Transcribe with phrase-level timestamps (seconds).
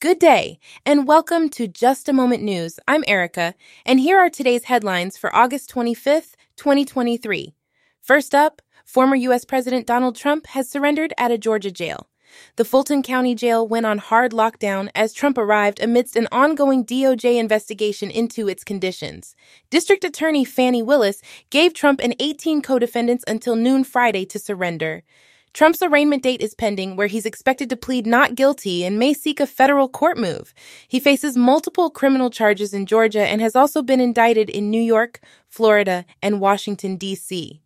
[0.00, 2.80] Good day, and welcome to Just a Moment News.
[2.88, 3.54] I'm Erica,
[3.84, 7.54] and here are today's headlines for August 25th, 2023.
[8.00, 9.44] First up, former U.S.
[9.44, 12.08] President Donald Trump has surrendered at a Georgia jail.
[12.56, 17.38] The Fulton County Jail went on hard lockdown as Trump arrived amidst an ongoing DOJ
[17.38, 19.36] investigation into its conditions.
[19.68, 21.20] District Attorney Fani Willis
[21.50, 25.02] gave Trump and 18 co defendants until noon Friday to surrender.
[25.52, 29.40] Trump's arraignment date is pending, where he's expected to plead not guilty and may seek
[29.40, 30.54] a federal court move.
[30.86, 35.20] He faces multiple criminal charges in Georgia and has also been indicted in New York,
[35.48, 37.60] Florida, and Washington, D.C.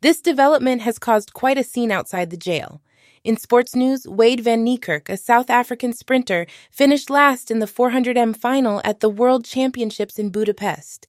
[0.00, 2.80] This development has caused quite a scene outside the jail.
[3.22, 8.36] In sports news, Wade van Niekerk, a South African sprinter, finished last in the 400m
[8.36, 11.06] final at the World Championships in Budapest.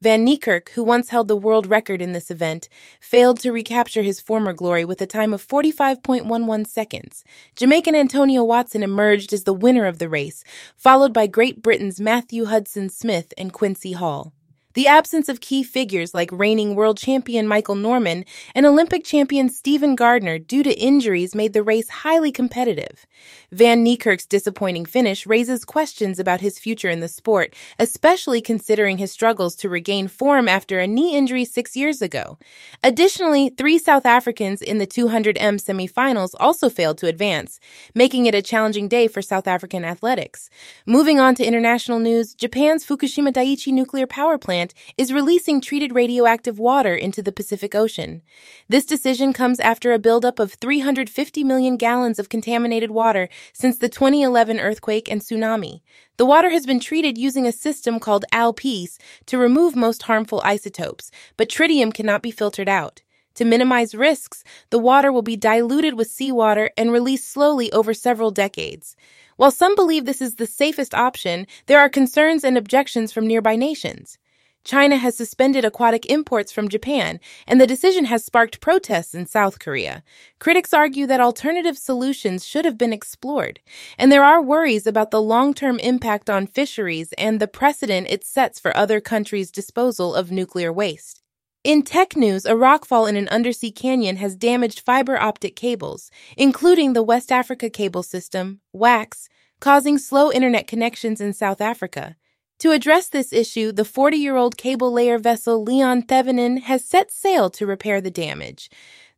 [0.00, 2.68] Van Niekerk, who once held the world record in this event,
[3.00, 7.24] failed to recapture his former glory with a time of 45.11 seconds.
[7.56, 10.44] Jamaican Antonio Watson emerged as the winner of the race,
[10.76, 14.32] followed by Great Britain's Matthew Hudson Smith and Quincy Hall.
[14.78, 19.96] The absence of key figures like reigning world champion Michael Norman and Olympic champion Steven
[19.96, 23.04] Gardiner due to injuries made the race highly competitive.
[23.50, 29.10] Van Niekerk's disappointing finish raises questions about his future in the sport, especially considering his
[29.10, 32.38] struggles to regain form after a knee injury six years ago.
[32.84, 37.58] Additionally, three South Africans in the 200M semifinals also failed to advance,
[37.96, 40.48] making it a challenging day for South African athletics.
[40.86, 45.94] Moving on to international news, Japan's Fukushima Daiichi nuclear power plant plant is releasing treated
[45.94, 48.22] radioactive water into the Pacific Ocean.
[48.68, 53.88] This decision comes after a buildup of 350 million gallons of contaminated water since the
[53.88, 55.80] 2011 earthquake and tsunami.
[56.16, 61.10] The water has been treated using a system called ALPS to remove most harmful isotopes,
[61.36, 63.02] but tritium cannot be filtered out.
[63.34, 68.32] To minimize risks, the water will be diluted with seawater and released slowly over several
[68.32, 68.96] decades.
[69.36, 73.54] While some believe this is the safest option, there are concerns and objections from nearby
[73.54, 74.18] nations.
[74.64, 79.58] China has suspended aquatic imports from Japan, and the decision has sparked protests in South
[79.58, 80.02] Korea.
[80.38, 83.60] Critics argue that alternative solutions should have been explored,
[83.96, 88.24] and there are worries about the long term impact on fisheries and the precedent it
[88.24, 91.22] sets for other countries' disposal of nuclear waste.
[91.64, 96.92] In tech news, a rockfall in an undersea canyon has damaged fiber optic cables, including
[96.92, 99.28] the West Africa cable system, WACS,
[99.60, 102.16] causing slow internet connections in South Africa.
[102.60, 107.12] To address this issue, the 40 year old cable layer vessel Leon Thevenin has set
[107.12, 108.68] sail to repair the damage.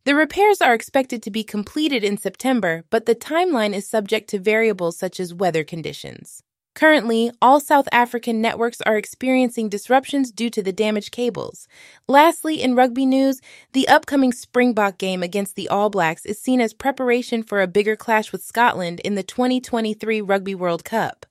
[0.03, 4.39] The repairs are expected to be completed in September, but the timeline is subject to
[4.39, 6.43] variables such as weather conditions.
[6.75, 11.67] Currently, all South African networks are experiencing disruptions due to the damaged cables.
[12.07, 13.41] Lastly, in rugby news,
[13.73, 17.95] the upcoming Springbok game against the All Blacks is seen as preparation for a bigger
[17.95, 21.25] clash with Scotland in the 2023 Rugby World Cup.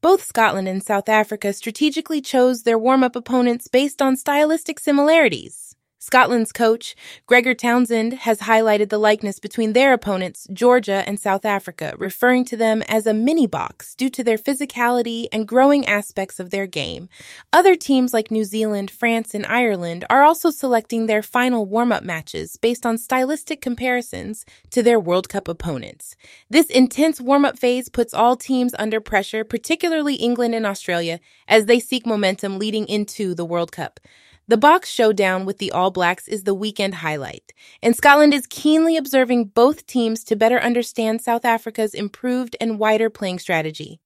[0.00, 5.65] Both Scotland and South Africa strategically chose their warm up opponents based on stylistic similarities.
[6.06, 6.94] Scotland's coach,
[7.26, 12.56] Gregor Townsend, has highlighted the likeness between their opponents, Georgia and South Africa, referring to
[12.56, 17.08] them as a mini Boks due to their physicality and growing aspects of their game.
[17.52, 22.04] Other teams like New Zealand, France, and Ireland are also selecting their final warm up
[22.04, 26.14] matches based on stylistic comparisons to their World Cup opponents.
[26.48, 31.18] This intense warm up phase puts all teams under pressure, particularly England and Australia,
[31.48, 33.98] as they seek momentum leading into the World Cup.
[34.48, 37.52] The Boks showdown with the All Blacks is the weekend highlight,
[37.82, 43.10] and Scotland is keenly observing both teams to better understand South Africa's improved and wider
[43.10, 44.00] playing strategy.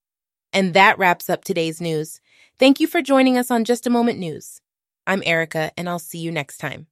[0.51, 2.23] And that wraps up today's news.
[2.59, 4.63] Thank you for joining us on Just a Moment News.
[5.07, 6.87] I'm Erica, and I'll see you next time.